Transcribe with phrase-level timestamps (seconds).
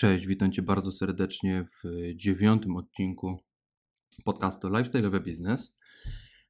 [0.00, 1.82] Cześć, witam Cię bardzo serdecznie w
[2.14, 3.36] dziewiątym odcinku
[4.24, 5.74] podcastu Lifestyle Business.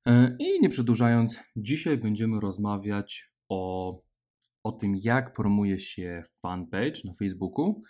[0.07, 3.93] E, I nie przedłużając, dzisiaj będziemy rozmawiać o,
[4.63, 7.83] o tym, jak promuje się fanpage na Facebooku,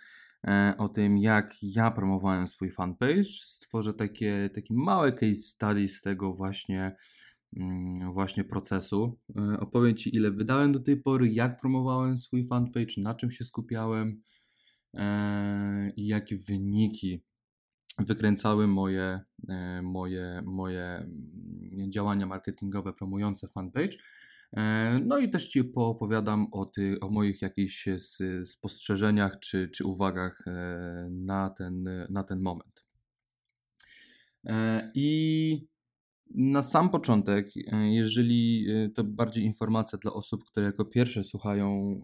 [0.47, 3.23] e, o tym, jak ja promowałem swój fanpage.
[3.23, 6.95] Stworzę takie, takie małe case study z tego właśnie,
[7.57, 9.19] mm, właśnie procesu.
[9.35, 13.43] E, opowiem Ci, ile wydałem do tej pory, jak promowałem swój fanpage, na czym się
[13.43, 14.38] skupiałem E,
[15.95, 17.23] i jakie wyniki
[17.99, 23.97] wykręcały moje, e, moje, moje mm, działania marketingowe promujące fanpage.
[24.53, 27.85] E, no i też Ci poopowiadam o, ty, o moich jakichś
[28.43, 30.43] spostrzeżeniach czy, czy uwagach
[31.11, 32.85] na ten, na ten moment.
[34.95, 35.67] I
[36.35, 42.01] na sam początek, e, jeżeli e, to bardziej informacja dla osób, które jako pierwsze słuchają,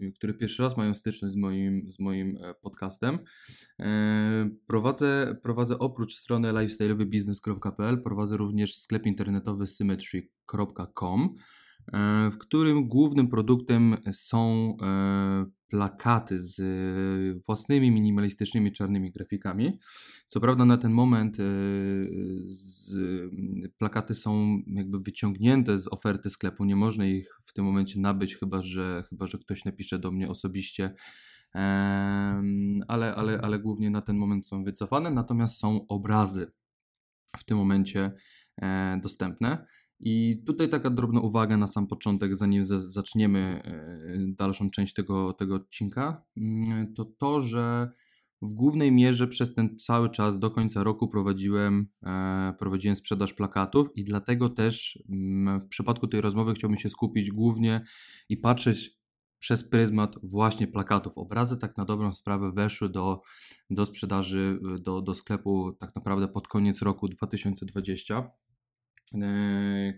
[0.00, 3.18] e, które pierwszy raz mają styczność z moim, z moim podcastem,
[4.66, 11.34] prowadzę, prowadzę oprócz strony lifestyleowybusiness.pl, prowadzę również sklep internetowy symmetry.com,
[12.30, 14.76] w którym głównym produktem są
[15.74, 19.78] plakaty z e, własnymi minimalistycznymi czarnymi grafikami.
[20.26, 21.44] Co prawda na ten moment e,
[23.78, 28.62] plakaty są jakby wyciągnięte z oferty sklepu, nie można ich w tym momencie nabyć, chyba
[28.62, 30.94] że, chyba, że ktoś napisze do mnie osobiście,
[32.88, 36.52] ale, ale, ale głównie na ten moment są wycofane, natomiast są obrazy
[37.36, 38.12] w tym momencie
[38.62, 39.66] e, dostępne.
[40.06, 45.54] I tutaj taka drobna uwaga na sam początek, zanim zaczniemy e, dalszą część tego, tego
[45.54, 47.90] odcinka, mm, to to, że
[48.42, 53.88] w głównej mierze przez ten cały czas do końca roku prowadziłem, e, prowadziłem sprzedaż plakatów
[53.96, 57.84] i dlatego też mm, w przypadku tej rozmowy chciałbym się skupić głównie
[58.28, 58.98] i patrzeć
[59.38, 61.18] przez pryzmat właśnie plakatów.
[61.18, 63.20] Obrazy tak na dobrą sprawę weszły do,
[63.70, 68.53] do sprzedaży, do, do sklepu tak naprawdę pod koniec roku 2020 E,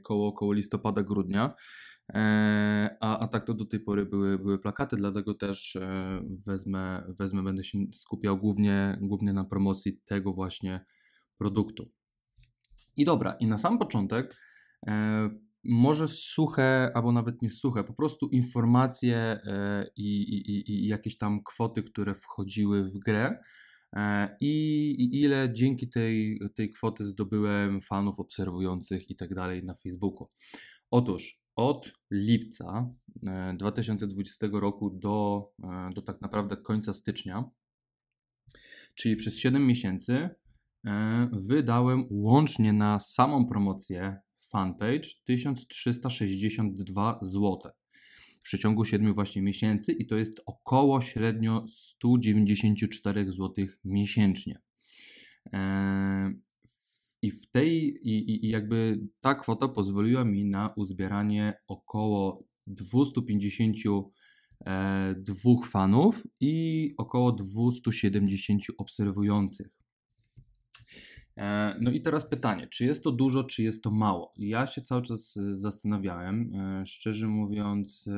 [0.02, 1.54] koło, koło listopada, grudnia.
[2.14, 7.02] E, a, a tak to do tej pory były, były plakaty, dlatego też e, wezmę,
[7.18, 10.84] wezmę, będę się skupiał głównie, głównie na promocji tego właśnie
[11.38, 11.90] produktu.
[12.96, 14.36] I dobra, i na sam początek
[15.64, 19.40] może suche, albo nawet nie suche, po prostu informacje
[19.96, 23.38] i, i, i jakieś tam kwoty, które wchodziły w grę, E,
[24.40, 30.28] I, i ile dzięki tej, tej kwoty zdobyłem fanów obserwujących i tak dalej na Facebooku.
[30.90, 32.94] Otóż od lipca
[33.58, 37.50] 2020 e, roku do, e, do tak naprawdę końca stycznia,
[38.94, 40.28] czyli przez 7 miesięcy,
[41.32, 44.20] wydałem łącznie na samą promocję
[44.52, 47.72] fanpage 1362 zł
[48.46, 54.58] przeciągu 7 właśnie miesięcy i to jest około średnio 194 zł miesięcznie.
[55.52, 56.32] E,
[57.22, 63.76] I w tej, i, i jakby ta kwota pozwoliła mi na uzbieranie około 250
[64.66, 69.75] e, dwóch fanów i około 270 obserwujących.
[71.36, 74.32] E, no i teraz pytanie, czy jest to dużo, czy jest to mało?
[74.36, 78.08] Ja się cały czas e, zastanawiałem, e, szczerze mówiąc,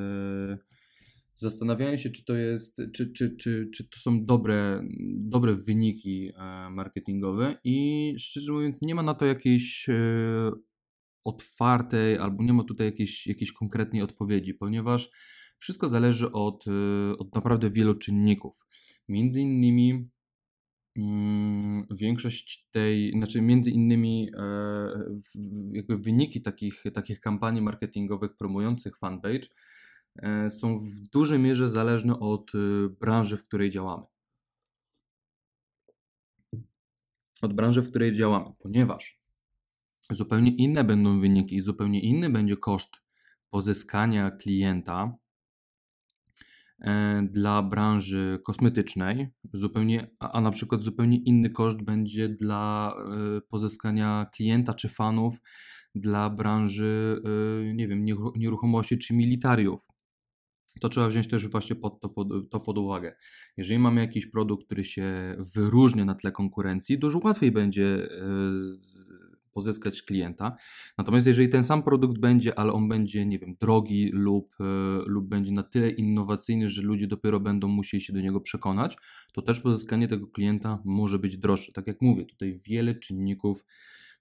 [1.35, 6.33] zastanawiałem się, czy to jest, czy, czy, czy, czy to są dobre, dobre wyniki
[6.71, 9.87] marketingowe i szczerze mówiąc, nie ma na to jakiejś
[11.25, 15.11] otwartej, albo nie ma tutaj jakiejś, jakiejś konkretnej odpowiedzi, ponieważ
[15.59, 16.65] wszystko zależy od,
[17.19, 18.57] od naprawdę wielu czynników.
[19.09, 20.09] Między innymi
[21.91, 24.45] większość tej, znaczy między innymi e,
[25.73, 29.49] jakby wyniki takich, takich kampanii marketingowych promujących fanpage
[30.23, 34.05] e, są w dużej mierze zależne od e, branży, w której działamy.
[37.43, 39.21] Od branży, w której działamy, ponieważ
[40.11, 42.97] zupełnie inne będą wyniki i zupełnie inny będzie koszt
[43.51, 45.17] pozyskania klienta
[47.23, 54.75] dla branży kosmetycznej, zupełnie, a na przykład zupełnie inny koszt będzie dla e, pozyskania klienta
[54.75, 55.41] czy fanów
[55.95, 58.05] dla branży, e, nie wiem,
[58.37, 59.87] nieruchomości czy militariów.
[60.81, 63.17] To trzeba wziąć też właśnie pod to, pod, to pod uwagę.
[63.57, 68.09] Jeżeli mamy jakiś produkt, który się wyróżnia na tle konkurencji, dużo łatwiej będzie
[69.59, 70.57] pozyskać klienta.
[70.99, 74.65] Natomiast jeżeli ten sam produkt będzie, ale on będzie, nie wiem, drogi lub, e,
[75.07, 78.97] lub będzie na tyle innowacyjny, że ludzie dopiero będą musieli się do niego przekonać,
[79.33, 81.73] to też pozyskanie tego klienta może być droższe.
[81.73, 83.65] Tak jak mówię, tutaj wiele czynników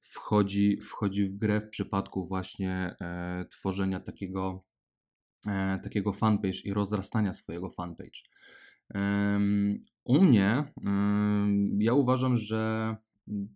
[0.01, 4.66] wchodzi, wchodzi w grę w przypadku właśnie e, tworzenia takiego,
[5.48, 8.19] e, takiego fanpage i rozrastania swojego fanpage.
[10.06, 10.74] U mnie
[11.80, 12.95] ja uważam, że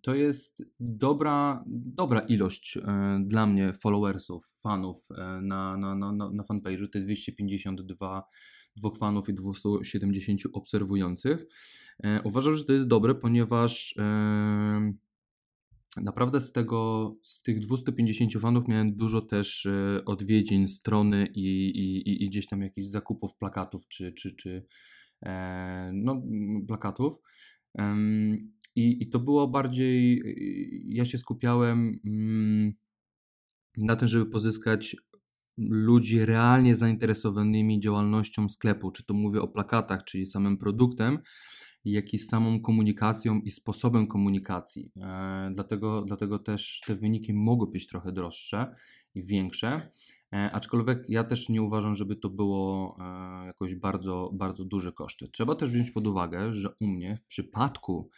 [0.01, 2.81] to jest dobra, dobra ilość e,
[3.25, 6.81] dla mnie followersów, fanów e, na, na, na, na fanpage'u.
[6.81, 8.23] Jest 252
[8.75, 11.45] dwóch fanów i 270 obserwujących.
[12.03, 13.95] E, uważam, że to jest dobre, ponieważ
[15.97, 19.68] naprawdę z tego, z tych 250 fanów miałem dużo też
[20.06, 24.65] odwiedzin strony i, i, i gdzieś tam jakichś zakupów plakatów czy, czy, czy
[25.94, 26.21] no,
[26.68, 27.13] plakatów.
[28.75, 30.23] I, I to było bardziej,
[30.85, 32.73] ja się skupiałem mm,
[33.77, 34.95] na tym, żeby pozyskać
[35.57, 41.19] ludzi realnie zainteresowanymi działalnością sklepu, czy to mówię o plakatach, czyli samym produktem,
[41.86, 44.92] jak i samą komunikacją i sposobem komunikacji.
[45.01, 48.75] E, dlatego, dlatego też te wyniki mogły być trochę droższe
[49.16, 49.92] i większe,
[50.33, 55.28] e, aczkolwiek ja też nie uważam, żeby to było e, jakoś bardzo, bardzo duże koszty.
[55.28, 58.10] Trzeba też wziąć pod uwagę, że u mnie w przypadku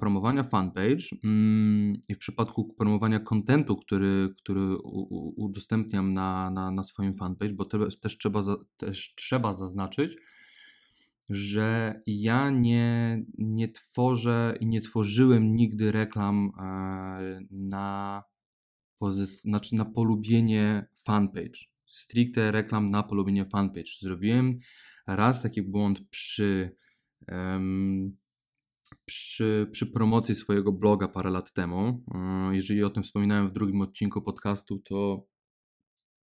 [0.00, 4.76] promowania fanpage mm, i w przypadku promowania kontentu, który, który
[5.36, 8.42] udostępniam na, na, na swoim fanpage, bo te, też, trzeba
[8.76, 10.16] też trzeba zaznaczyć,
[11.28, 18.22] że ja nie, nie tworzę i nie tworzyłem nigdy reklam e, na,
[19.02, 21.58] pozys- znaczy na polubienie fanpage.
[21.86, 23.90] Stricte reklam na polubienie fanpage.
[24.00, 24.58] Zrobiłem
[25.06, 26.76] raz taki błąd przy
[27.28, 28.16] um,
[29.04, 32.04] przy, przy promocji swojego bloga parę lat temu.
[32.14, 35.26] E, jeżeli o tym wspominałem w drugim odcinku podcastu, to,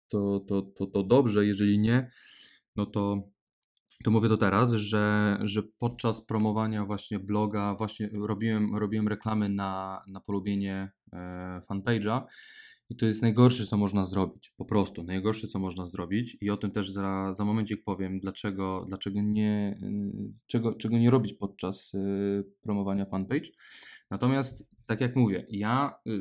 [0.08, 1.46] to, to, to, to dobrze.
[1.46, 2.10] Jeżeli nie,
[2.76, 3.31] no to,
[4.02, 10.02] to mówię to teraz, że, że podczas promowania właśnie bloga właśnie robiłem, robiłem reklamy na,
[10.08, 12.22] na polubienie e, fanpage'a
[12.92, 14.52] i to jest najgorsze, co można zrobić.
[14.56, 16.36] Po prostu najgorsze, co można zrobić.
[16.40, 19.78] I o tym też za, za momencik powiem, dlaczego, dlaczego nie,
[20.46, 23.48] czego, czego nie robić podczas y, promowania fanpage.
[24.10, 26.20] Natomiast, tak jak mówię, ja y,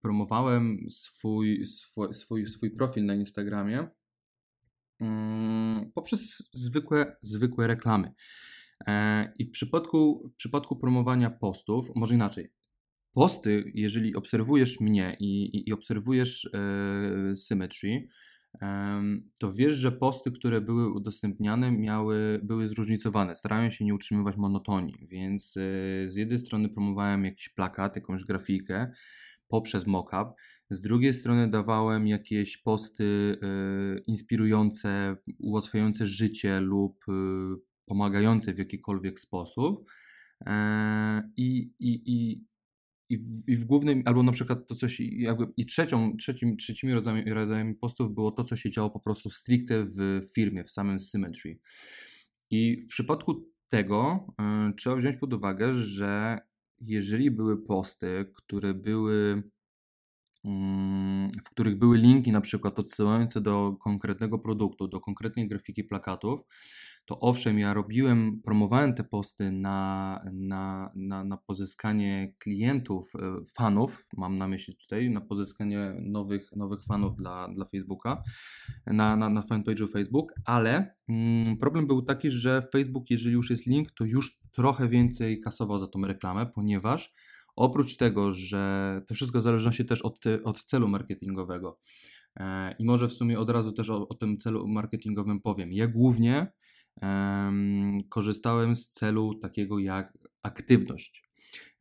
[0.00, 3.88] promowałem swój, swój, swój, swój profil na Instagramie
[5.94, 8.12] poprzez zwykłe, zwykłe reklamy.
[8.86, 12.52] E, I w przypadku, w przypadku promowania postów, może inaczej,
[13.12, 18.08] posty, jeżeli obserwujesz mnie i, i, i obserwujesz e, Symmetry,
[19.40, 23.36] to wiesz, że posty, które były udostępniane, miały, były zróżnicowane.
[23.36, 25.60] Starają się nie utrzymywać monotonii, więc e,
[26.08, 28.90] z jednej strony promowałem jakiś plakat, jakąś grafikę
[29.48, 30.28] poprzez mockup,
[30.70, 37.12] z drugiej strony dawałem jakieś posty e, inspirujące, ułatwiające życie lub e,
[37.86, 39.90] pomagające w jakikolwiek sposób.
[40.46, 42.44] E, I, i, i,
[43.08, 46.92] i w, i w głównym, albo na przykład to coś, jakby i trzecią, trzecim, trzecimi
[46.92, 50.98] rodzajami, rodzajami postów było to, co się działo po prostu stricte w firmie, w samym
[50.98, 51.58] Symmetry.
[52.50, 54.26] I w przypadku tego
[54.70, 56.38] y, trzeba wziąć pod uwagę, że
[56.80, 59.42] jeżeli były posty, które były
[61.44, 66.40] w których były linki na przykład odsyłające do konkretnego produktu, do konkretnej grafiki plakatów,
[67.06, 74.06] to owszem, ja robiłem, promowałem te posty na, na, na, na pozyskanie klientów, e, fanów,
[74.16, 78.22] mam na myśli tutaj, na pozyskanie nowych, nowych fanów dla, dla Facebooka,
[78.86, 83.66] na, na, na fanpage'u Facebook, ale mm, problem był taki, że Facebook, jeżeli już jest
[83.66, 87.12] link, to już trochę więcej kasował za tą reklamę, ponieważ
[87.56, 91.78] oprócz tego, że to wszystko zależy się też od, od celu marketingowego.
[92.36, 95.72] E, I może w sumie od razu też o, o tym celu marketingowym powiem.
[95.72, 96.52] Ja głównie
[98.08, 101.28] korzystałem z celu takiego jak aktywność.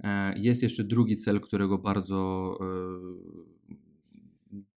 [0.03, 2.65] E, jest jeszcze drugi cel, którego bardzo e,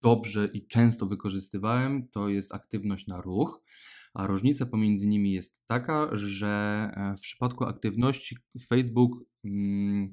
[0.03, 3.63] dobrze i często wykorzystywałem, to jest aktywność na ruch.
[4.15, 8.37] A różnica pomiędzy nimi jest taka, że w przypadku aktywności
[8.69, 9.13] Facebook
[9.45, 10.09] mm,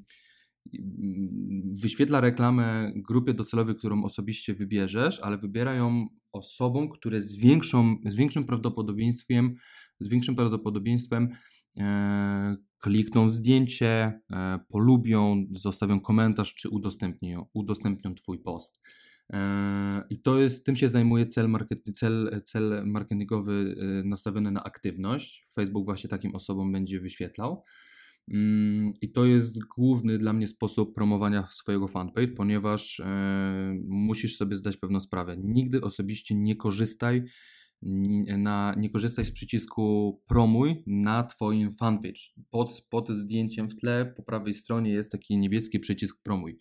[1.81, 8.15] wyświetla reklamę grupie docelowej, którą osobiście wybierzesz, ale wybiera ją osobom, które z, większą, z
[8.15, 9.55] większym prawdopodobieństwem
[10.00, 11.29] z większym prawdopodobieństwem
[11.77, 18.81] e, klikną zdjęcie, e, polubią, zostawią komentarz czy udostępnią, udostępnią Twój post.
[19.34, 25.48] E, I to jest, tym się zajmuje cel, market, cel, cel marketingowy nastawiony na aktywność.
[25.53, 27.63] Facebook właśnie takim osobom będzie wyświetlał.
[28.34, 33.01] Mm, I to jest główny dla mnie sposób promowania swojego fanpage, ponieważ
[33.88, 35.38] musisz sobie zdać pewną sprawę.
[35.44, 37.24] Nigdy osobiście nie korzystaj
[38.38, 42.22] na, nie korzystaj z przycisku promuj na Twoim fanpage.
[42.50, 46.60] Pod, pod zdjęciem w tle po prawej stronie jest taki niebieski przycisk promuj.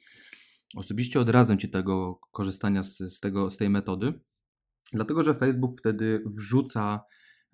[0.77, 4.13] Osobiście odradzam Ci tego korzystania z, z, tego, z tej metody,
[4.93, 7.01] dlatego że Facebook wtedy wrzuca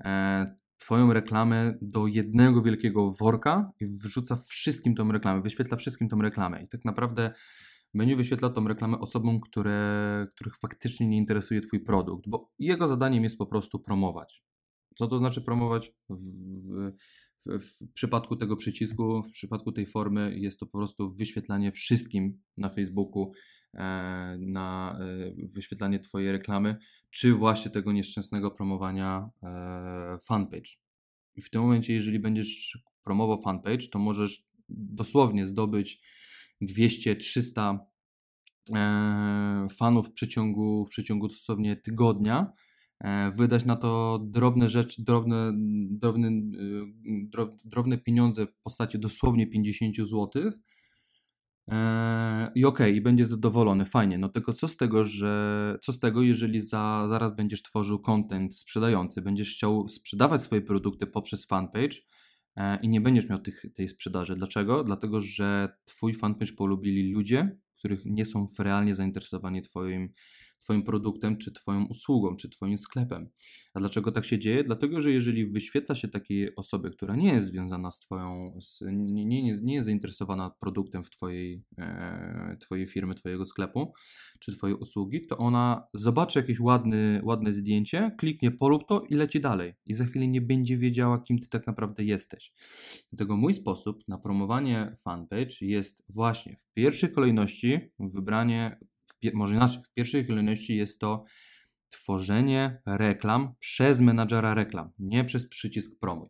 [0.04, 6.22] e, Twoją reklamę do jednego wielkiego worka i wrzuca wszystkim tą reklamę, wyświetla wszystkim tą
[6.22, 6.62] reklamę.
[6.62, 7.32] I tak naprawdę
[7.94, 13.24] będzie wyświetlał tą reklamę osobom, które, których faktycznie nie interesuje Twój produkt, bo jego zadaniem
[13.24, 14.42] jest po prostu promować.
[14.96, 15.92] Co to znaczy promować?
[16.08, 16.92] W, w,
[17.46, 22.68] w, przypadku tego przycisku, w przypadku tej formy jest to po prostu wyświetlanie wszystkim na
[22.68, 23.32] Facebooku,
[24.38, 26.76] na e, wyświetlanie Twojej reklamy,
[27.10, 30.70] czy właśnie tego nieszczęsnego promowania e, fanpage.
[31.36, 36.00] I w tym momencie, jeżeli będziesz promował fanpage, to możesz dosłownie zdobyć
[36.62, 37.78] 200-300
[39.78, 42.52] fanów w przeciągu, w przeciągu dosłownie tygodnia,
[43.04, 45.52] E, wydać na to drobne rzeczy, drobne,
[45.90, 46.30] drobne,
[47.64, 50.28] drobne pieniądze w postaci dosłownie 50 zł.
[51.70, 54.18] E, I okej, okay, będzie zadowolony, fajnie.
[54.18, 58.56] No tylko co z tego, że co z tego, jeżeli za, zaraz będziesz tworzył content
[58.56, 61.96] sprzedający, będziesz chciał sprzedawać swoje produkty poprzez fanpage
[62.56, 64.36] e, i nie będziesz miał tych, tej sprzedaży.
[64.36, 64.84] Dlaczego?
[64.84, 70.12] Dlatego, że twój fanpage polubili ludzie, których nie są realnie zainteresowani twoim
[70.60, 73.28] Twoim produktem, czy Twoją usługą, czy Twoim sklepem.
[73.74, 74.64] A dlaczego tak się dzieje?
[74.64, 79.24] Dlatego, że jeżeli wyświetla się takiej osoby, która nie jest związana z Twoją, z, nie,
[79.24, 83.92] nie, nie jest zainteresowana produktem w Twojej, e, twojej firmy, Twojego sklepu,
[84.38, 89.40] czy Twojej usługi, to ona zobaczy jakieś ładny, ładne zdjęcie, kliknie polub to i leci
[89.40, 89.74] dalej.
[89.86, 92.52] I za chwilę nie będzie wiedziała, kim Ty tak naprawdę jesteś.
[93.12, 98.78] Dlatego mój sposób na promowanie fanpage jest właśnie w pierwszej kolejności wybranie
[99.34, 101.24] może inaczej, w pierwszej kolejności jest to
[101.90, 106.28] tworzenie reklam przez menadżera reklam, nie przez przycisk promuj.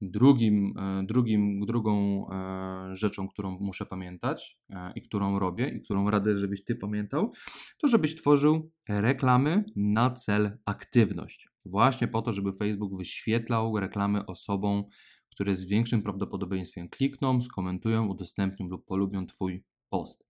[0.00, 6.10] Drugim, e, drugim, drugą e, rzeczą, którą muszę pamiętać e, i którą robię i którą
[6.10, 7.32] radzę, żebyś ty pamiętał,
[7.78, 11.48] to żebyś tworzył reklamy na cel aktywność.
[11.64, 14.84] Właśnie po to, żeby Facebook wyświetlał reklamy osobom,
[15.30, 20.27] które z większym prawdopodobieństwem klikną, skomentują, udostępnią lub polubią Twój post.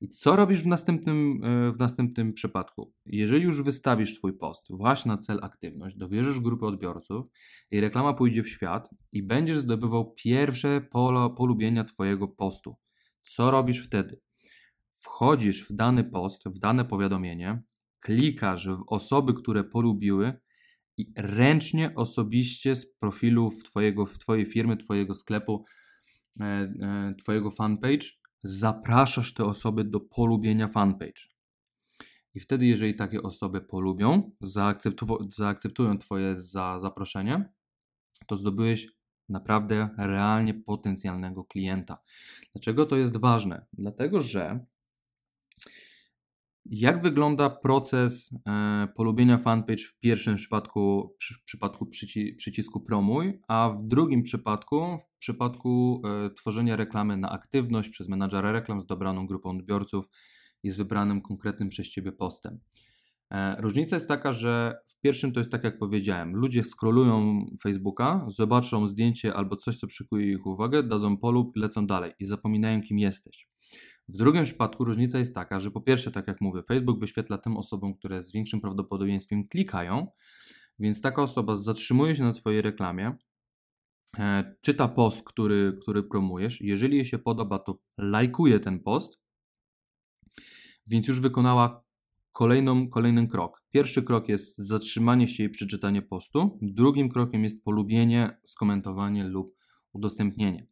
[0.00, 2.92] I co robisz w następnym, e, w następnym przypadku?
[3.06, 7.26] Jeżeli już wystawisz Twój post właśnie na cel aktywność, dobierzesz grupę odbiorców
[7.70, 12.76] i reklama pójdzie w świat i będziesz zdobywał pierwsze polo, polubienia Twojego postu.
[13.22, 14.20] Co robisz wtedy?
[15.00, 17.62] Wchodzisz w dany post, w dane powiadomienie,
[18.00, 20.40] klikasz w osoby, które polubiły
[20.96, 25.64] i ręcznie, osobiście z profilu w, twojego, w Twojej firmy, Twojego sklepu,
[26.40, 28.06] e, e, Twojego fanpage
[28.44, 31.22] zapraszasz te osoby do polubienia fanpage.
[32.34, 34.30] I wtedy, jeżeli takie osoby polubią,
[35.30, 37.52] zaakceptują Twoje za zaproszenie,
[38.26, 38.88] to zdobyłeś
[39.28, 41.98] naprawdę realnie potencjalnego klienta.
[42.52, 43.66] Dlaczego to jest ważne?
[43.72, 44.66] Dlatego, że
[46.66, 53.40] jak wygląda proces e, polubienia fanpage w pierwszym przypadku, przy, w przypadku przyci, przycisku promuj,
[53.48, 58.86] a w drugim przypadku, w przypadku e, tworzenia reklamy na aktywność przez menadżera reklam z
[58.86, 60.06] dobraną grupą odbiorców
[60.62, 62.60] i z wybranym konkretnym przez Ciebie postem.
[63.30, 68.24] E, różnica jest taka, że w pierwszym to jest tak jak powiedziałem, ludzie scrollują Facebooka,
[68.28, 72.98] zobaczą zdjęcie albo coś, co przykuje ich uwagę, dadzą polub, lecą dalej i zapominają kim
[72.98, 73.46] jesteś.
[74.08, 77.56] W drugim przypadku różnica jest taka, że po pierwsze, tak jak mówię, Facebook wyświetla tym
[77.56, 80.06] osobom, które z większym prawdopodobieństwem klikają,
[80.78, 83.16] więc taka osoba zatrzymuje się na Twojej reklamie,
[84.18, 86.60] e, czyta post, który, który promujesz.
[86.60, 89.20] Jeżeli jej się podoba, to lajkuje ten post,
[90.86, 91.84] więc już wykonała
[92.32, 93.64] kolejną, kolejny krok.
[93.70, 96.58] Pierwszy krok jest zatrzymanie się i przeczytanie postu.
[96.62, 99.56] Drugim krokiem jest polubienie, skomentowanie lub
[99.92, 100.66] udostępnienie.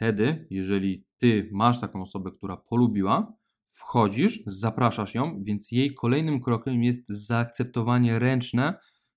[0.00, 6.82] Wtedy, jeżeli ty masz taką osobę, która polubiła, wchodzisz, zapraszasz ją, więc jej kolejnym krokiem
[6.82, 8.74] jest zaakceptowanie ręczne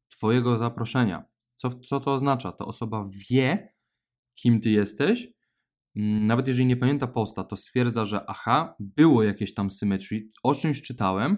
[0.09, 1.25] Twojego zaproszenia.
[1.55, 2.51] Co, co to oznacza?
[2.51, 3.73] Ta osoba wie,
[4.35, 5.27] kim Ty jesteś.
[5.95, 10.53] Mm, nawet jeżeli nie pamięta posta, to stwierdza, że aha, było jakieś tam symetrii, o
[10.53, 11.37] czymś czytałem,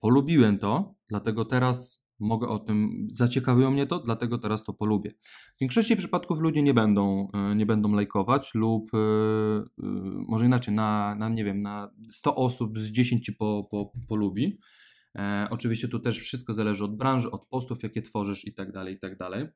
[0.00, 5.10] polubiłem to, dlatego teraz mogę o tym, zaciekawiło mnie to, dlatego teraz to polubię.
[5.56, 9.62] W większości przypadków ludzie nie będą, e, nie będą lajkować lub e, e,
[10.28, 14.58] może inaczej, na, na nie wiem, na 100 osób z 10 ci po, po, polubi.
[15.50, 18.98] oczywiście tu też wszystko zależy od branży, od postów, jakie tworzysz i tak dalej, i
[18.98, 19.46] tak dalej.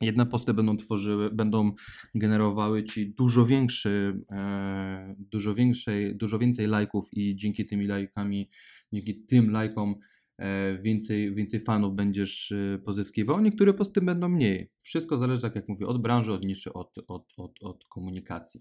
[0.00, 1.72] Jedne posty będą tworzyły, będą
[2.14, 4.20] generowały ci dużo większy,
[5.18, 8.48] dużo większej, dużo więcej lajków i dzięki tymi lajkami,
[8.92, 10.17] dzięki tym lajkom E,
[10.82, 14.70] więcej, więcej fanów będziesz e, pozyskiwał, niektóre posty będą mniej.
[14.78, 18.60] Wszystko zależy, tak jak mówię, od branży, od niszy, od, od, od, od komunikacji.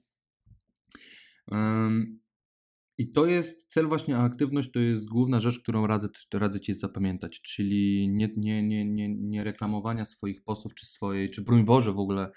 [2.97, 6.73] I to jest cel właśnie, a aktywność to jest główna rzecz, którą radzę, radzę Ci
[6.73, 11.93] zapamiętać, czyli nie, nie, nie, nie, nie reklamowania swoich postów, czy swojej, czy broń Boże
[11.93, 12.31] w ogóle e,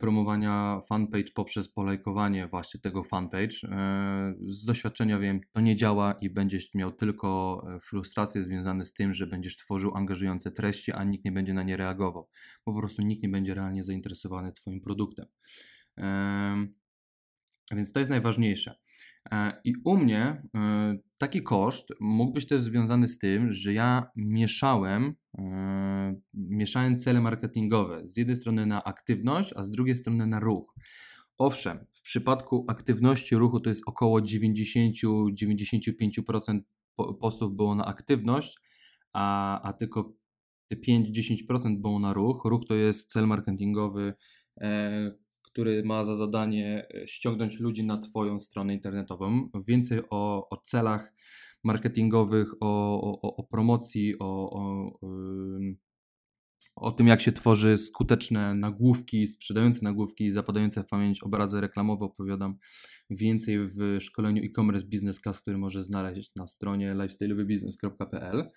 [0.00, 3.56] promowania fanpage poprzez polajkowanie właśnie tego fanpage.
[3.64, 8.94] E, z doświadczenia wiem, to nie działa i będziesz miał tylko e, frustracje związane z
[8.94, 12.28] tym, że będziesz tworzył angażujące treści, a nikt nie będzie na nie reagował.
[12.64, 15.26] Po prostu nikt nie będzie realnie zainteresowany Twoim produktem.
[15.98, 16.66] E,
[17.72, 18.74] więc to jest najważniejsze.
[19.32, 24.10] E, I u mnie e, taki koszt mógł być też związany z tym, że ja
[24.16, 28.08] mieszałem, e, mieszałem cele marketingowe.
[28.08, 30.74] Z jednej strony na aktywność, a z drugiej strony na ruch.
[31.38, 36.60] Owszem, w przypadku aktywności ruchu to jest około 90-95%
[37.20, 38.58] postów było na aktywność,
[39.12, 40.12] a, a tylko
[40.68, 42.44] te 5-10% było na ruch.
[42.44, 44.14] Ruch to jest cel marketingowy,
[45.54, 49.50] który ma za zadanie e, ściągnąć ludzi na Twoją stronę internetową.
[49.68, 51.14] Więcej o, o celach
[51.64, 54.50] marketingowych, o, o, o promocji, o,
[56.76, 62.58] o, tym, jak się tworzy skuteczne nagłówki, sprzedające nagłówki, zapadające w pamięć obrazy reklamowe, opowiadam
[63.10, 68.50] więcej w szkoleniu e-commerce business class, który możesz znaleźć na stronie lifestyleowybusiness.pl.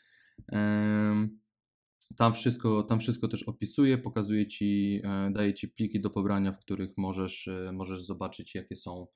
[2.16, 6.60] Tam wszystko, tam wszystko też opisuje, pokazuje Ci, e, daje Ci pliki do pobrania, w
[6.60, 9.08] których możesz, e, możesz zobaczyć, jakie są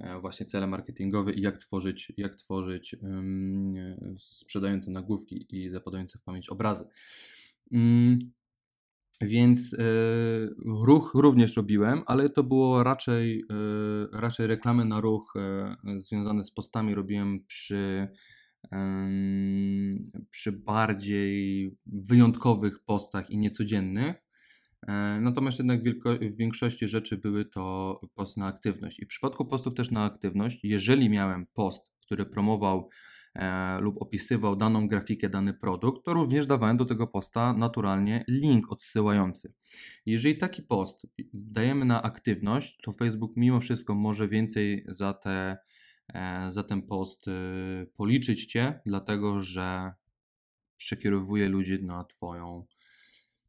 [0.00, 2.96] e, właśnie cele marketingowe i jak tworzyć, jak tworzyć
[4.18, 6.84] sprzedające nagłówki i zapadające w pamięć obrazy.
[7.70, 8.18] Um,
[9.20, 9.76] więc
[10.66, 13.44] ruch również robiłem, ale to było raczej,
[14.12, 15.34] raczej reklamy na ruch
[15.96, 18.08] związane z postami robiłem przy
[20.30, 24.16] przy bardziej wyjątkowych postach i niecodziennych.
[24.88, 25.80] E, natomiast jednak
[26.20, 29.00] w większości rzeczy były to posty na aktywność.
[29.00, 32.88] I w przypadku postów też na aktywność, jeżeli miałem post, który promował
[33.34, 38.72] e, lub opisywał daną grafikę, dany produkt, to również dawałem do tego posta naturalnie link
[38.72, 39.52] odsyłający.
[40.06, 45.56] Jeżeli taki post dajemy na aktywność, to Facebook mimo wszystko może więcej za te
[46.48, 49.92] za ten post y, policzyć Cię, dlatego że
[50.76, 52.66] przekierowuje ludzi na Twoją,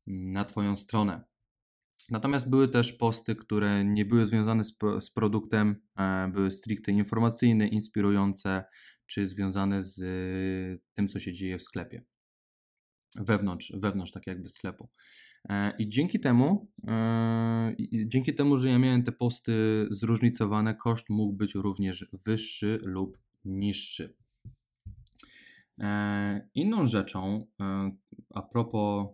[0.07, 1.23] na twoją stronę.
[2.09, 7.67] Natomiast były też posty, które nie były związane z, z produktem, e, były stricte informacyjne,
[7.67, 8.63] inspirujące,
[9.05, 12.03] czy związane z y, tym, co się dzieje w sklepie.
[13.15, 14.89] Wewnątrz, wewnątrz tak jakby sklepu.
[15.49, 17.75] E, I dzięki temu, e,
[18.05, 24.15] dzięki temu, że ja miałem te posty zróżnicowane, koszt mógł być również wyższy lub niższy.
[25.79, 27.45] E, inną rzeczą,
[28.29, 29.07] a propos,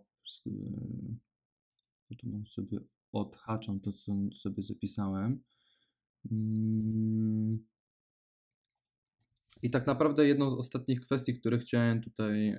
[2.18, 2.78] tu sobie
[3.12, 5.42] odhaczam to, co sobie zapisałem.
[6.32, 7.64] Mm,
[9.62, 12.58] I tak naprawdę jedną z ostatnich kwestii, które chciałem tutaj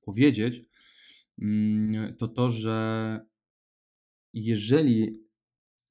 [0.00, 0.64] powiedzieć,
[2.18, 3.20] to to, że
[4.32, 5.24] jeżeli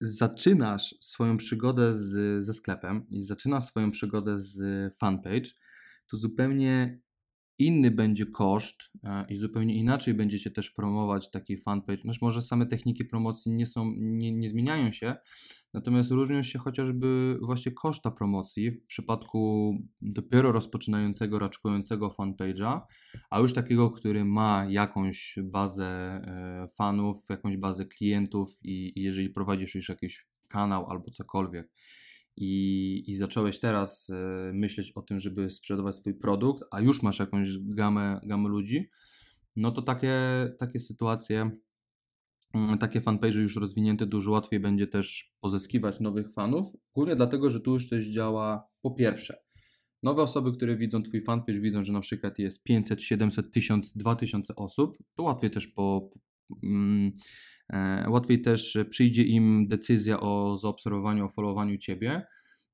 [0.02, 4.62] zaczynasz swoją przygodę z, ze sklepem i zaczynasz swoją przygodę z
[4.96, 5.50] fanpage,
[6.08, 7.02] to zupełnie
[7.58, 12.02] inny będzie koszt e, i zupełnie inaczej będziecie też promować taki fanpage.
[12.02, 15.16] Znaczy może same techniki promocji nie, są, nie, nie zmieniają się,
[15.74, 22.82] natomiast różnią się chociażby właśnie koszta promocji w przypadku dopiero rozpoczynającego, raczkującego fanpage'a,
[23.30, 29.30] a już takiego, który ma jakąś bazę e, fanów, jakąś bazę klientów i, i jeżeli
[29.30, 31.70] prowadzisz już jakiś kanał albo cokolwiek,
[32.36, 34.14] i, i zacząłeś teraz y,
[34.54, 38.90] myśleć o tym, żeby sprzedawać swój produkt, a już masz jakąś gamę, gamę ludzi,
[39.56, 40.16] no to takie,
[40.60, 41.52] takie sytuacje,
[42.56, 47.60] y, takie fanpage już rozwinięte, dużo łatwiej będzie też pozyskiwać nowych fanów, głównie dlatego, że
[47.60, 49.44] tu już coś działa po pierwsze.
[50.04, 54.56] Nowe osoby, które widzą Twój fanpage, widzą, że na przykład jest 500, 700, 1000, 2000
[54.56, 56.10] osób, to łatwiej też po,
[56.64, 57.18] mm, E,
[58.08, 62.26] łatwiej też przyjdzie im decyzja o zaobserwowaniu, o followowaniu Ciebie.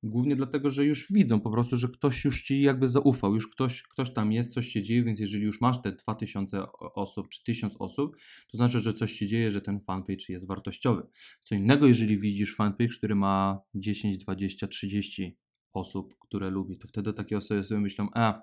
[0.03, 3.83] Głównie dlatego, że już widzą po prostu, że ktoś już Ci jakby zaufał, już ktoś,
[3.83, 7.75] ktoś tam jest, coś się dzieje, więc jeżeli już masz te 2000 osób czy 1000
[7.79, 8.17] osób,
[8.51, 11.07] to znaczy, że coś się dzieje, że ten fanpage jest wartościowy.
[11.43, 15.37] Co innego, jeżeli widzisz fanpage, który ma 10, 20, 30
[15.73, 18.41] osób, które lubi, to wtedy takie osoby sobie myślą, a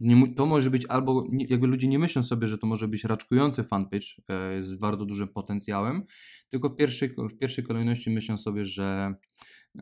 [0.00, 3.64] nie, to może być albo, jakby ludzie nie myślą sobie, że to może być raczkujący
[3.64, 6.02] fanpage e, z bardzo dużym potencjałem,
[6.50, 9.14] tylko w pierwszej, w pierwszej kolejności myślą sobie, że,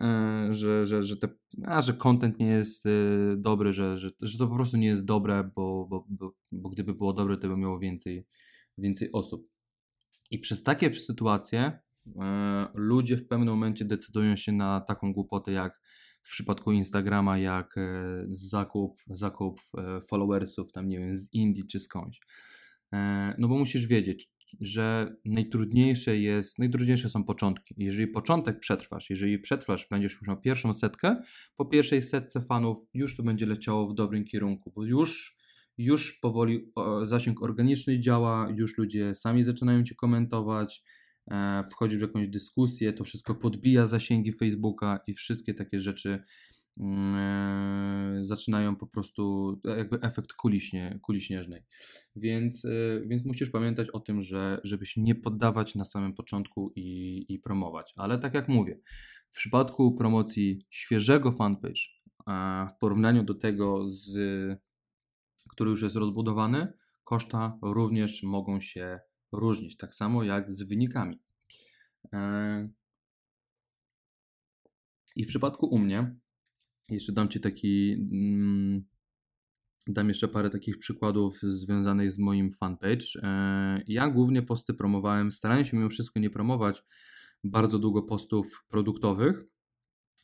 [0.01, 1.29] e, że, że, że, te,
[1.65, 2.91] a, że content nie jest e,
[3.37, 6.95] dobry, że, że, że to po prostu nie jest dobre, bo, bo, bo, bo gdyby
[6.95, 8.27] było dobre, to by miało więcej,
[8.79, 9.49] więcej osób.
[10.31, 11.79] I przez takie sytuacje
[12.75, 15.81] ludzie w pewnym momencie decydują się na taką głupotę jak
[16.25, 17.75] w przypadku Instagrama jak
[18.29, 19.61] zakup, zakup
[20.09, 22.21] followersów tam nie wiem z Indii czy skądś.
[23.39, 27.75] No bo musisz wiedzieć, że najtrudniejsze jest, najtrudniejsze są początki.
[27.79, 31.17] Jeżeli początek przetrwasz, jeżeli przetrwasz, będziesz już miał pierwszą setkę,
[31.57, 35.37] po pierwszej setce fanów już to będzie leciało w dobrym kierunku, bo już,
[35.79, 40.83] już powoli zasięg organiczny działa, już ludzie sami zaczynają cię komentować,
[41.31, 46.25] e, wchodzić w jakąś dyskusję, to wszystko podbija zasięgi Facebooka i wszystkie takie rzeczy
[46.81, 47.15] Mm,
[48.19, 51.63] e, zaczynają po prostu e, jakby efekt kuli, śnie, kuli śnieżnej.
[52.17, 52.67] Więc,
[53.07, 57.39] więc musisz pamiętać o tym, że żeby się nie poddawać na samym początku i, i
[57.39, 57.93] promować.
[57.97, 58.81] Ale tak jak mówię,
[59.31, 61.81] w przypadku promocji świeżego fanpage,
[62.71, 64.19] w porównaniu do tego, z,
[65.51, 66.73] który już jest rozbudowany,
[67.05, 69.01] koszta również mogą się
[69.35, 71.23] różnić, tak samo jak z wynikami.
[75.17, 76.17] I w przypadku u mnie
[76.89, 77.93] jeszcze dam Ci taki.
[77.93, 78.85] Mm,
[79.87, 83.07] dam jeszcze parę takich przykładów związanych z moim fanpage.
[83.23, 86.85] E, ja głównie posty promowałem, starałem się mimo wszystko nie promować
[87.45, 89.45] bardzo długo postów produktowych,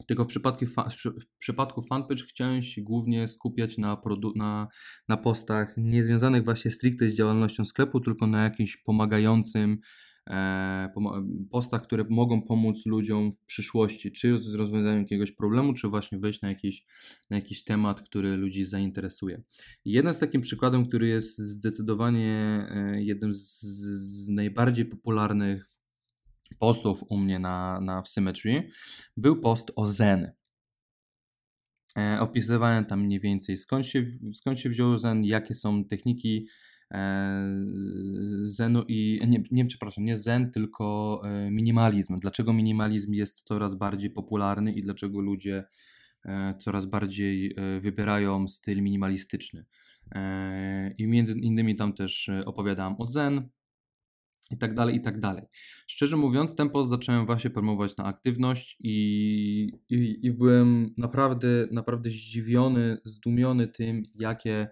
[0.06, 4.02] tylko w przypadku, w przypadku fanpage chciałem się głównie skupiać na,
[4.34, 4.68] na,
[5.08, 9.78] na postach niezwiązanych właśnie stricte z działalnością sklepu, tylko na jakimś pomagającym
[10.30, 10.92] E,
[11.50, 16.42] postach, które mogą pomóc ludziom w przyszłości, czy z rozwiązaniem jakiegoś problemu, czy właśnie wejść
[16.42, 16.84] na jakiś,
[17.30, 19.42] na jakiś temat, który ludzi zainteresuje.
[19.84, 25.70] Jeden z takim przykładem, który jest zdecydowanie e, jednym z, z najbardziej popularnych
[26.58, 28.70] postów u mnie na, na w Symmetry,
[29.16, 30.32] był post o Zen.
[31.96, 36.46] E, opisywałem tam mniej więcej skąd się, skąd się wziął Zen, jakie są techniki
[36.94, 37.66] E,
[38.44, 42.16] Zenu i nie, nie przepraszam, nie Zen, tylko e, minimalizm.
[42.16, 45.64] Dlaczego minimalizm jest coraz bardziej popularny i dlaczego ludzie
[46.24, 49.64] e, coraz bardziej wybierają styl minimalistyczny.
[50.98, 53.48] I między innymi tam też opowiadałem o Zen,
[54.50, 55.44] i tak dalej, i tak dalej.
[55.86, 62.10] Szczerze mówiąc, ten post zacząłem właśnie promować na aktywność i, i, i byłem naprawdę, naprawdę
[62.10, 64.68] zdziwiony, zdumiony tym, jakie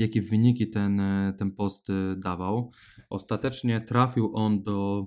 [0.00, 1.02] jakie wyniki ten,
[1.38, 2.72] ten post e, dawał.
[3.10, 5.06] Ostatecznie trafił on do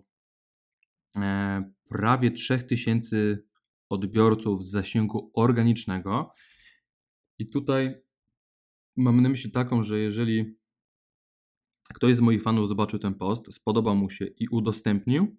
[1.18, 3.38] e, prawie 3000
[3.90, 6.34] odbiorców z zasięgu organicznego.
[7.40, 8.02] I tutaj
[8.98, 10.56] mam na myśli taką, że jeżeli
[11.94, 15.38] ktoś z moich fanów zobaczył ten post, spodobał mu się i udostępnił,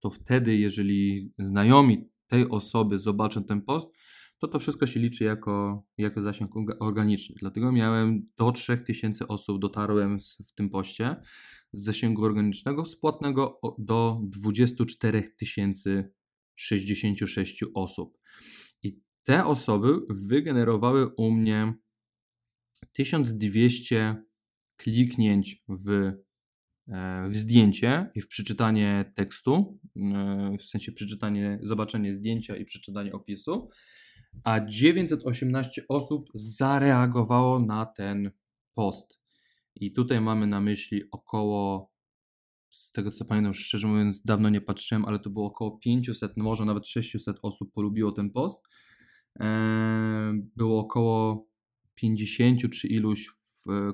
[0.00, 3.92] to wtedy, jeżeli znajomi tej osoby zobaczą ten post,
[4.38, 7.36] to to wszystko się liczy jako, jako zasięg organiczny.
[7.40, 11.16] Dlatego miałem do 3000 osób, dotarłem w tym poście
[11.72, 15.22] z zasięgu organicznego, z płatnego do 24
[16.56, 18.18] 066 osób.
[18.82, 21.74] I te osoby wygenerowały u mnie
[22.92, 24.29] 1200
[24.82, 25.90] kliknięć w,
[26.88, 33.12] e, w zdjęcie i w przeczytanie tekstu, e, w sensie przeczytanie, zobaczenie zdjęcia i przeczytanie
[33.12, 33.68] opisu
[34.44, 38.30] a 918 osób zareagowało na ten
[38.74, 39.20] post.
[39.74, 41.92] I tutaj mamy na myśli około,
[42.70, 46.44] z tego co pamiętam, szczerze mówiąc, dawno nie patrzyłem, ale to było około 500, no
[46.44, 48.64] może nawet 600 osób polubiło ten post.
[49.40, 51.46] Eee, było około
[51.94, 53.30] 50 czy iluś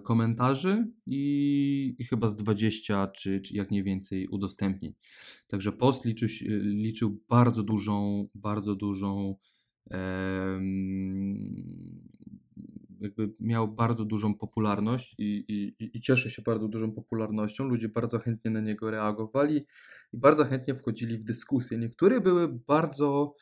[0.04, 4.94] komentarzy i, i, chyba z 20 czy, czy jak nie więcej udostępnień.
[5.46, 6.28] Także post liczył,
[6.62, 9.36] liczył bardzo dużą, bardzo dużą
[13.00, 15.44] jakby miał bardzo dużą popularność i,
[15.78, 17.64] i, i cieszy się bardzo dużą popularnością.
[17.64, 19.66] Ludzie bardzo chętnie na niego reagowali
[20.12, 21.78] i bardzo chętnie wchodzili w dyskusje.
[21.78, 23.34] Niektóre były bardzo,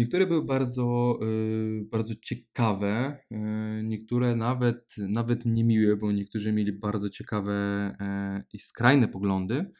[0.00, 3.38] niektóre były bardzo, yy, bardzo ciekawe, yy,
[3.82, 7.52] niektóre nawet, nawet niemiłe, bo niektórzy mieli bardzo ciekawe
[8.00, 9.72] yy, i skrajne poglądy.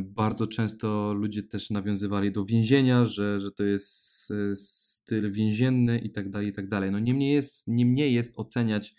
[0.00, 6.30] Bardzo często ludzie też nawiązywali do więzienia, że, że to jest styl więzienny i tak
[6.30, 6.90] dalej, i tak dalej.
[6.90, 8.94] No niemniej jest, niemniej jest oceniać,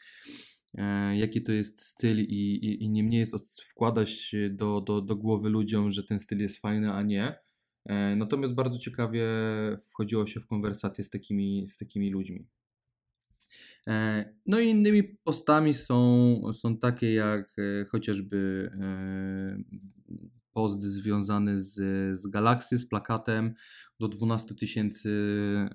[1.13, 5.91] jaki to jest styl i, i, i niemniej jest wkładać do, do, do głowy ludziom,
[5.91, 7.46] że ten styl jest fajny, a nie.
[7.87, 9.25] E, natomiast bardzo ciekawie
[9.89, 12.47] wchodziło się w konwersację z takimi, z takimi ludźmi.
[14.45, 17.55] No i innymi postami są, są takie jak
[17.91, 18.69] chociażby
[20.57, 21.73] post związany z,
[22.19, 23.53] z Galaxy, z plakatem.
[23.99, 25.09] Do 12 tysięcy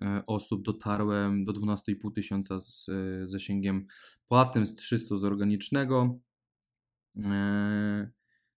[0.03, 2.87] e, osób dotarłem, do 12,5 tysiąca z
[3.25, 3.87] zasięgiem
[4.29, 6.19] płatnym, z 300 z organicznego.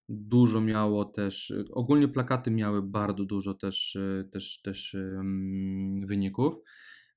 [0.08, 4.96] E, dużo miało też, ogólnie plakaty miały bardzo dużo też, e, też, też
[6.06, 6.54] wyników.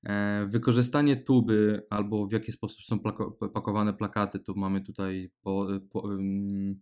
[0.06, 2.98] E, wykorzystanie tuby albo w jaki sposób są
[3.54, 6.80] pakowane plakaty, tu mamy tutaj po, po, um,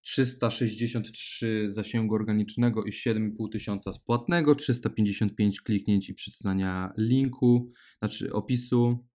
[0.00, 9.07] 363 zasięgu organicznego i 7,5 tysiąca spłatnego, 355 kliknięć i przeczytania linku, znaczy opisu.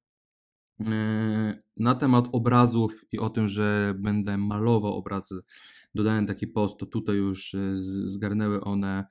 [0.79, 5.39] E, na temat obrazów i o tym, że będę malował obrazy,
[5.95, 7.71] dodałem taki post, to tutaj już e,
[8.05, 9.05] zgarnęły one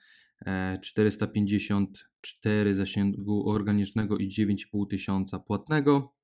[0.83, 6.15] 454 e, zasięgu organicznego i 9,5 tysiąca płatnego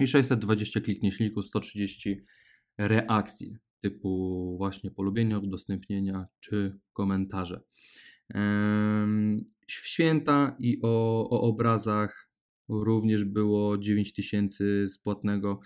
[0.00, 2.20] i 620 kliknięć linku, 130
[2.78, 7.60] reakcji typu właśnie polubienia, udostępnienia czy komentarze.
[9.66, 12.25] W święta i o, o obrazach
[12.68, 15.60] również było 9000 z płatnego.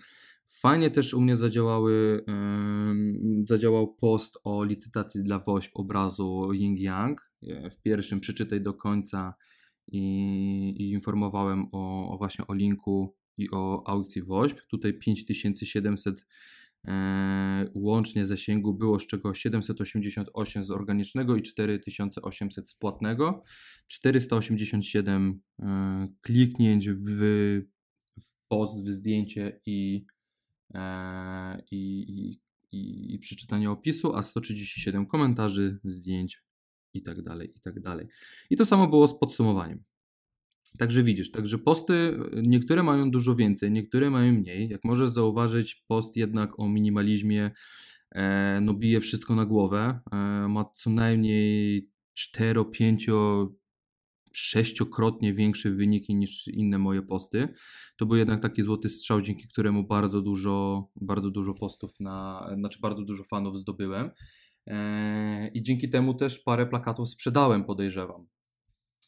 [0.47, 2.25] Fajnie też u mnie zadziałały,
[3.41, 7.31] zadziałał post o licytacji dla WOŚP obrazu Ying Yang.
[7.71, 9.33] W pierwszym przeczytaj do końca
[9.87, 9.99] i,
[10.77, 14.61] i informowałem o, o, właśnie o linku i o aukcji WOŚP.
[14.69, 16.25] Tutaj 5700 E,
[17.73, 23.43] łącznie zasięgu było, z czego 788 z organicznego i 4800 z płatnego,
[23.87, 27.21] 487 e, kliknięć w,
[28.21, 30.05] w post, w zdjęcie i,
[30.73, 32.39] e, i,
[32.71, 36.43] i, i przeczytanie opisu, a 137 komentarzy, zdjęć
[36.93, 38.07] i tak dalej, i tak dalej.
[38.49, 39.83] I to samo było z podsumowaniem.
[40.77, 44.69] Także widzisz, także posty niektóre mają dużo więcej, niektóre mają mniej.
[44.69, 47.51] Jak możesz zauważyć, post jednak o minimalizmie
[48.11, 49.99] e, no bije wszystko na głowę.
[50.11, 50.15] E,
[50.47, 53.07] ma co najmniej 4, 5,
[54.33, 57.47] sześciokrotnie większe wyniki niż inne moje posty.
[57.97, 62.79] To był jednak taki złoty strzał, dzięki któremu bardzo dużo, bardzo dużo postów na, znaczy
[62.81, 64.11] bardzo dużo fanów zdobyłem.
[64.67, 68.27] E, I dzięki temu też parę plakatów sprzedałem, podejrzewam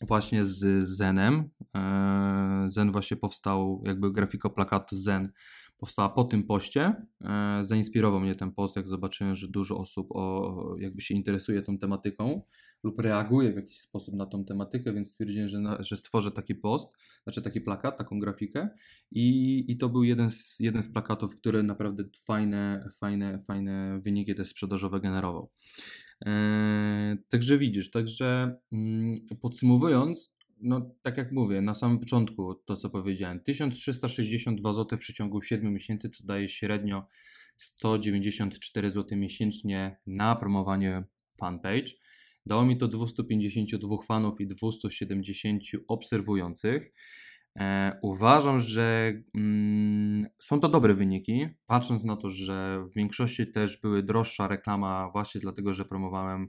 [0.04, 1.50] właśnie z Zenem.
[1.76, 5.32] E, Zen właśnie powstał, jakby grafika plakatu Zen
[5.78, 6.96] powstała po tym poście.
[7.22, 11.78] E, zainspirował mnie ten post, jak zobaczyłem, że dużo osób o, jakby się interesuje tą
[11.78, 12.42] tematyką
[12.84, 16.56] lub reaguje w jakiś sposób na tą tematykę, więc stwierdziłem, że, na, że stworzę taki
[16.56, 18.70] post, znaczy taki plakat, taką grafikę
[19.12, 24.36] i, i to był jeden z, jeden z plakatów, który naprawdę fajne, fajne, fajne wyniki
[24.36, 25.50] też sprzedażowe generował.
[26.26, 32.90] Eee, także widzisz, także mm, podsumowując, no tak jak mówię, na samym początku to co
[32.90, 37.08] powiedziałem, 1362 zł w przeciągu 7 miesięcy, co daje średnio
[37.56, 41.04] 194 zł miesięcznie na promowanie
[41.40, 41.92] fanpage.
[42.46, 46.94] Dało mi to 252 fanów i 270 obserwujących.
[47.60, 53.82] E, uważam, że mm, są to dobre wyniki, patrząc na to, że w większości też
[53.82, 56.48] były droższa reklama, właśnie dlatego, że promowałem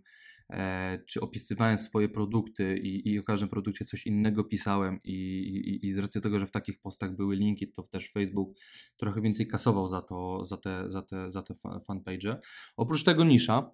[0.51, 5.87] e, czy opisywałem swoje produkty i, i o każdym produkcie coś innego pisałem i, i,
[5.87, 8.59] i z racji tego, że w takich postach były linki, to też Facebook
[8.97, 11.55] trochę więcej kasował za to, za te, za te, za te
[11.87, 12.41] fanpage.
[12.77, 13.71] Oprócz tego nisza,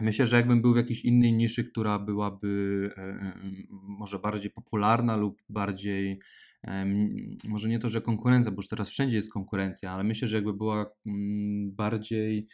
[0.00, 3.34] Myślę, że jakbym był w jakiejś innej niszy, która byłaby e, e,
[3.70, 6.20] może bardziej popularna lub bardziej,
[7.48, 10.54] może nie to, że konkurencja, bo już teraz wszędzie jest konkurencja, ale myślę, że jakby
[10.54, 10.86] była
[11.64, 12.48] bardziej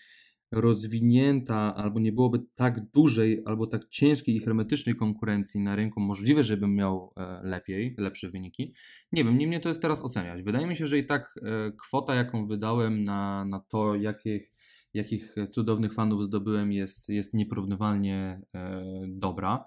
[0.53, 6.44] rozwinięta, albo nie byłoby tak dużej, albo tak ciężkiej i hermetycznej konkurencji na rynku, możliwe,
[6.44, 8.75] żebym miał e, lepiej, lepsze wyniki.
[9.12, 10.42] Nie wiem, nie mnie to jest teraz oceniać.
[10.42, 11.35] Wydaje mi się, że i tak
[11.79, 14.53] kwota, jaką wydałem na, na to, jakich
[14.96, 19.64] jakich cudownych fanów zdobyłem, jest, jest nieporównywalnie e, dobra.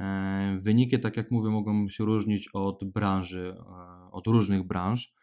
[0.00, 5.16] E, wyniki, tak jak mówię, mogą się różnić od branży, e, od różnych branż.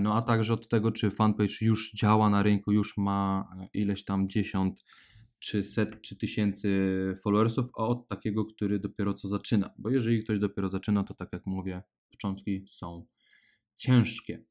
[0.00, 4.28] No a także od tego, czy fanpage już działa na rynku, już ma ileś tam
[4.28, 4.84] dziesiąt
[5.38, 6.70] czy set, czy tysięcy
[7.22, 9.70] followersów, a od takiego, który dopiero co zaczyna.
[9.78, 13.06] Bo jeżeli ktoś dopiero zaczyna, to tak jak mówię, początki są
[13.76, 14.44] ciężkie.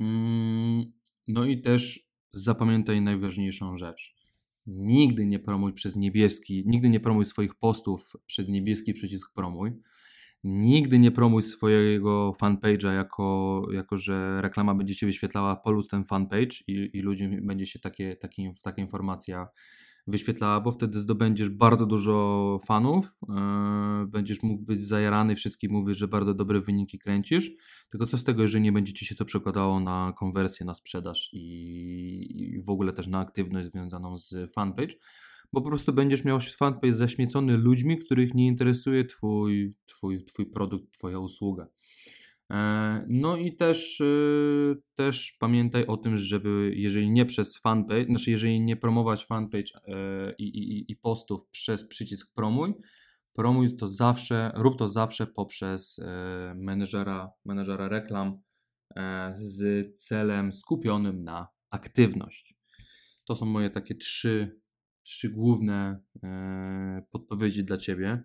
[0.00, 0.92] Mm,
[1.28, 4.14] no i też zapamiętaj najważniejszą rzecz.
[4.66, 9.72] Nigdy nie promuj przez niebieski, nigdy nie promuj swoich postów przez niebieski przycisk promuj.
[10.44, 16.56] Nigdy nie promuj swojego fanpage'a jako, jako, że reklama będzie Ci wyświetlała polus ten fanpage
[16.66, 19.48] i, i ludziom będzie się takie, takie, taka informacja
[20.06, 26.08] wyświetlała, bo wtedy zdobędziesz bardzo dużo fanów, yy, będziesz mógł być zajarany, wszystkim mówisz, że
[26.08, 27.50] bardzo dobre wyniki kręcisz,
[27.90, 31.30] tylko co z tego, jeżeli nie będzie Ci się to przekładało na konwersję, na sprzedaż
[31.32, 34.94] i, i w ogóle też na aktywność związaną z fanpage,
[35.52, 40.92] bo po prostu będziesz miał fanpage zaśmiecony ludźmi, których nie interesuje twój, twój, twój produkt,
[40.92, 41.66] Twoja usługa.
[42.52, 48.30] E, no i też, y, też pamiętaj o tym, żeby jeżeli nie przez fanpage, znaczy
[48.30, 52.74] jeżeli nie promować fanpage e, i, i, i postów przez przycisk promuj,
[53.32, 58.40] promuj to zawsze, rób to zawsze poprzez e, menedżera, menedżera reklam
[59.34, 62.54] z celem skupionym na aktywność.
[63.26, 64.60] To są moje takie trzy,
[65.02, 66.00] trzy główne
[67.10, 68.22] podpowiedzi dla Ciebie.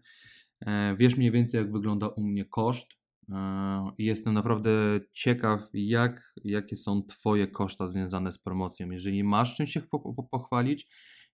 [0.98, 2.97] Wiesz mniej więcej, jak wygląda u mnie koszt.
[3.32, 4.70] E, Jestem naprawdę
[5.14, 8.92] ciekaw, jak, jakie są Twoje koszta związane z promocją.
[8.92, 10.88] Jeżeli masz czym się po- po- pochwalić,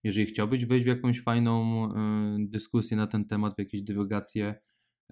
[0.04, 4.54] jeżeli chciałbyś wejść w jakąś fajną e, dyskusję na ten temat, w jakieś dywagacje,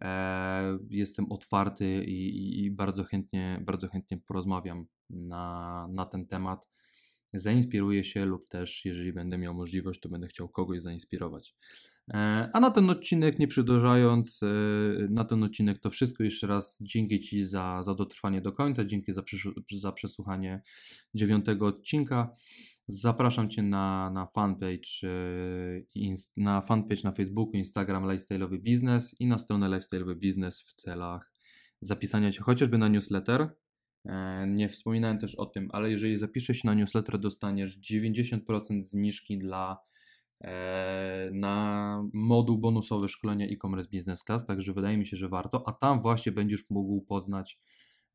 [0.02, 6.68] e, jestem otwarty i, i, i bardzo, chętnie, bardzo chętnie porozmawiam na, na ten temat.
[7.34, 11.54] Zainspiruję się lub też, jeżeli będę miał możliwość, to będę chciał kogoś zainspirować.
[12.08, 14.46] E, A na ten odcinek, nie przedłużając, e,
[15.10, 16.24] na ten odcinek to wszystko.
[16.24, 19.22] Jeszcze raz dzięki Ci za, za dotrwanie do końca, dzięki za,
[19.72, 20.62] za przesłuchanie
[21.14, 22.34] dziewiątego odcinka.
[22.88, 29.38] Zapraszam Cię na, na fanpage, e, na fanpage na Facebooku, Instagram Lifestyle'owy Biznes i na
[29.38, 31.32] stronę Lifestyle'owy Biznes w celach
[31.80, 33.50] zapisania Cię chociażby na newsletter.
[34.06, 39.38] E, Nie wspominałem też o tym, ale jeżeli zapiszesz się na newsletter, dostaniesz 90% zniżki
[39.38, 39.78] dla
[40.40, 45.72] e, na moduł bonusowy szkolenia e-commerce business class, także wydaje mi się, że warto, a
[45.72, 47.60] tam właśnie będziesz mógł poznać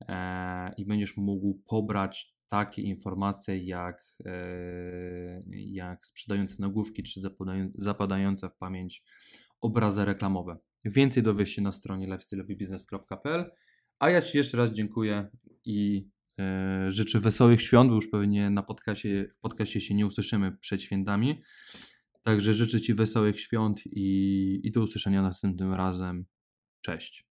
[0.07, 4.03] e, i będziesz mógł pobrać takie informacje jak,
[5.49, 9.03] jak sprzedające nagłówki czy zapadają- zapadające w pamięć
[9.61, 10.57] obrazy reklamowe.
[10.85, 13.51] Więcej dowiesz się na stronie lifestyleowybusiness.pl,
[13.99, 15.27] a ja Ci jeszcze raz dziękuję
[15.65, 20.57] i e, życzę wesołych świąt, bo już pewnie na podcaście, w podcaście się nie usłyszymy
[20.57, 21.41] przed świętami.
[22.23, 26.25] Także życzę Ci wesołych świąt i, i do usłyszenia następnym razem.
[26.81, 27.27] Cześć.